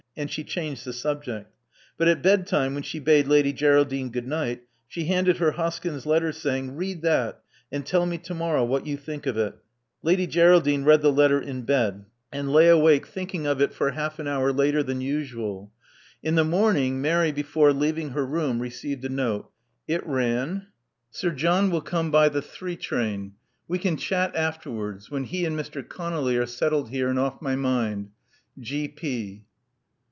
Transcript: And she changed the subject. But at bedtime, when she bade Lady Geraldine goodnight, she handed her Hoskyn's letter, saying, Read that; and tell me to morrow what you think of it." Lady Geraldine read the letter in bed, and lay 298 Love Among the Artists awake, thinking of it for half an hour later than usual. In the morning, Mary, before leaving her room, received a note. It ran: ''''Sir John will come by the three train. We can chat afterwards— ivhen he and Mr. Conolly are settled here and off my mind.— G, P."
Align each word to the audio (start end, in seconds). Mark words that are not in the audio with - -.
And 0.17 0.29
she 0.29 0.43
changed 0.43 0.83
the 0.83 0.91
subject. 0.91 1.53
But 1.97 2.09
at 2.09 2.21
bedtime, 2.21 2.73
when 2.73 2.83
she 2.83 2.99
bade 2.99 3.27
Lady 3.29 3.53
Geraldine 3.53 4.09
goodnight, 4.11 4.61
she 4.85 5.05
handed 5.05 5.37
her 5.37 5.53
Hoskyn's 5.53 6.05
letter, 6.05 6.33
saying, 6.33 6.75
Read 6.75 7.01
that; 7.03 7.41
and 7.71 7.85
tell 7.85 8.05
me 8.05 8.17
to 8.17 8.33
morrow 8.33 8.65
what 8.65 8.85
you 8.85 8.97
think 8.97 9.25
of 9.25 9.37
it." 9.37 9.55
Lady 10.03 10.27
Geraldine 10.27 10.83
read 10.83 11.01
the 11.01 11.13
letter 11.13 11.39
in 11.39 11.61
bed, 11.61 12.05
and 12.29 12.51
lay 12.51 12.65
298 12.65 12.69
Love 12.73 12.75
Among 12.75 12.81
the 12.81 12.81
Artists 12.81 12.81
awake, 12.81 13.13
thinking 13.13 13.47
of 13.47 13.61
it 13.61 13.73
for 13.73 13.91
half 13.91 14.19
an 14.19 14.27
hour 14.27 14.51
later 14.53 14.83
than 14.83 14.99
usual. 15.01 15.71
In 16.21 16.35
the 16.35 16.43
morning, 16.43 17.01
Mary, 17.01 17.31
before 17.31 17.71
leaving 17.71 18.09
her 18.09 18.25
room, 18.25 18.59
received 18.59 19.05
a 19.05 19.09
note. 19.09 19.49
It 19.87 20.05
ran: 20.05 20.67
''''Sir 21.13 21.31
John 21.33 21.71
will 21.71 21.81
come 21.81 22.11
by 22.11 22.27
the 22.27 22.41
three 22.41 22.75
train. 22.75 23.35
We 23.69 23.79
can 23.79 23.95
chat 23.95 24.35
afterwards— 24.35 25.07
ivhen 25.09 25.25
he 25.27 25.45
and 25.45 25.57
Mr. 25.57 25.87
Conolly 25.87 26.35
are 26.35 26.45
settled 26.45 26.89
here 26.89 27.07
and 27.07 27.17
off 27.17 27.41
my 27.41 27.55
mind.— 27.55 28.09
G, 28.59 28.89
P." 28.89 29.45